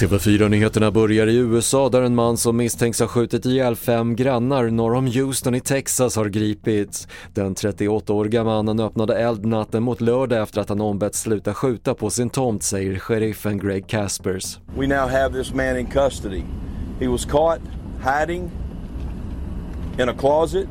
TV4-nyheterna 0.00 0.90
börjar 0.90 1.26
i 1.26 1.36
USA 1.36 1.88
där 1.88 2.02
en 2.02 2.14
man 2.14 2.36
som 2.36 2.56
misstänks 2.56 3.00
ha 3.00 3.06
skjutit 3.06 3.46
ihjäl 3.46 3.76
fem 3.76 4.16
grannar 4.16 4.70
norr 4.70 4.94
om 4.94 5.06
Houston 5.06 5.54
i 5.54 5.60
Texas 5.60 6.16
har 6.16 6.26
gripits. 6.26 7.08
Den 7.34 7.54
38-åriga 7.54 8.44
mannen 8.44 8.80
öppnade 8.80 9.18
eld 9.18 9.46
natten 9.46 9.82
mot 9.82 10.00
lördag 10.00 10.42
efter 10.42 10.60
att 10.60 10.68
han 10.68 10.80
ombetts 10.80 11.20
sluta 11.20 11.54
skjuta 11.54 11.94
på 11.94 12.10
sin 12.10 12.30
tomt, 12.30 12.62
säger 12.62 12.98
sheriffen 12.98 13.58
Greg 13.58 13.86
Caspers. 13.86 14.58
We 14.78 14.86
now 14.86 15.08
have 15.08 15.38
this 15.38 15.54
man 15.54 15.78
in 15.78 15.86
custody. 15.86 16.42
He 17.00 17.08
was 17.08 17.24
caught 17.24 17.60
hiding 18.04 18.50
in 19.98 20.08
a 20.08 20.14
closet 20.18 20.66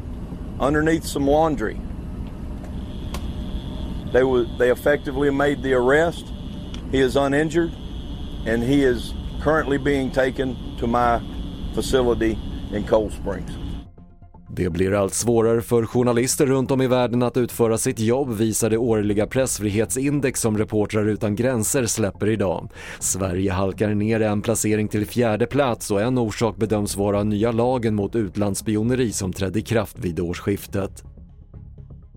underneath 0.59 1.05
some 1.05 1.31
laundry. 1.31 1.75
They, 4.13 4.23
were, 4.23 4.45
they 4.57 4.71
effectively 4.71 5.31
made 5.31 5.63
the 5.63 5.73
arrest. 5.73 6.25
He 6.91 6.99
is 6.99 7.15
uninjured 7.15 7.71
and 8.45 8.63
he 8.63 8.83
is 8.83 9.13
currently 9.43 9.77
being 9.77 10.11
taken 10.11 10.55
to 10.79 10.87
my 10.87 11.19
facility 11.75 12.37
in 12.71 12.83
Cold 12.83 13.11
Springs. 13.11 13.51
Det 14.55 14.69
blir 14.69 14.93
allt 14.93 15.13
svårare 15.13 15.61
för 15.61 15.85
journalister 15.85 16.45
runt 16.45 16.71
om 16.71 16.81
i 16.81 16.87
världen 16.87 17.23
att 17.23 17.37
utföra 17.37 17.77
sitt 17.77 17.99
jobb 17.99 18.33
visar 18.33 18.69
det 18.69 18.77
årliga 18.77 19.27
pressfrihetsindex 19.27 20.41
som 20.41 20.57
Reportrar 20.57 21.05
utan 21.05 21.35
gränser 21.35 21.85
släpper 21.85 22.27
idag. 22.29 22.69
Sverige 22.99 23.51
halkar 23.51 23.89
ner 23.89 24.21
en 24.21 24.41
placering 24.41 24.87
till 24.87 25.05
fjärde 25.05 25.45
plats 25.45 25.91
och 25.91 26.01
en 26.01 26.17
orsak 26.17 26.57
bedöms 26.57 26.95
vara 26.95 27.23
nya 27.23 27.51
lagen 27.51 27.95
mot 27.95 28.15
utlandsspioneri 28.15 29.11
som 29.11 29.33
trädde 29.33 29.59
i 29.59 29.61
kraft 29.61 29.99
vid 29.99 30.19
årsskiftet. 30.19 31.03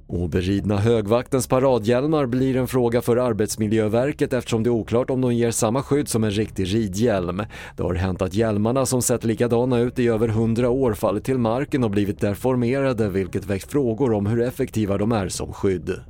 Oberidna 0.09 0.77
högvaktens 0.77 1.47
paradhjälmar 1.47 2.27
blir 2.27 2.57
en 2.57 2.69
fråga 2.69 3.03
för 3.03 3.17
Arbetsmiljöverket 3.17 4.33
eftersom 4.33 4.63
det 4.63 4.69
är 4.69 4.73
oklart 4.73 5.11
om 5.11 5.21
de 5.21 5.35
ger 5.35 5.51
samma 5.51 5.83
skydd 5.83 6.09
som 6.09 6.25
en 6.25 6.31
riktig 6.31 6.75
ridhjälm. 6.75 7.43
Det 7.77 7.83
har 7.83 7.95
hänt 7.95 8.23
att 8.23 8.35
hjälmarna 8.35 8.87
som 8.87 9.03
sett 9.03 9.25
likadana 9.25 9.79
ut 9.79 9.99
i 9.99 10.09
över 10.09 10.29
hundra 10.29 10.71
år 10.71 10.95
fallit 10.95 11.25
till 11.25 11.39
marken 11.39 11.85
och 11.85 11.91
blivit 11.91 12.21
deformerade 12.21 13.09
vilket 13.09 13.47
väckt 13.47 13.71
frågor 13.71 14.13
om 14.13 14.27
hur 14.27 14.43
effektiva 14.43 14.99
de 14.99 15.13
är 15.13 15.29
som 15.29 15.53
skydd. 15.53 16.01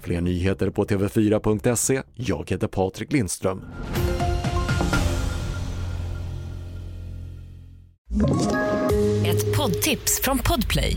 Fler 0.00 0.20
nyheter 0.20 0.70
på 0.70 0.84
TV4.se. 0.84 2.02
Jag 2.14 2.50
heter 2.50 2.66
Patrik 2.66 3.12
Lindström. 3.12 3.60
Ett 9.26 9.56
poddtips 9.56 10.20
från 10.22 10.38
Podplay. 10.38 10.96